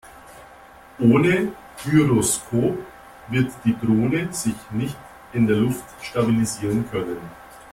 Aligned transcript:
Ohne 0.97 1.51
Gyroskop 1.85 2.75
wird 3.27 3.51
die 3.63 3.75
Drohne 3.79 4.33
sich 4.33 4.55
nicht 4.71 4.97
in 5.31 5.45
der 5.45 5.57
Luft 5.57 5.85
stabilisieren 6.03 6.89
können. 6.89 7.19